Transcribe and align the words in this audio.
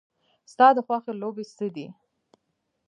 ستا 0.51 0.67
د 0.75 0.79
خوښې 0.85 1.13
لوبې 1.21 1.43
څه 1.57 1.67
دي؟ 1.75 1.87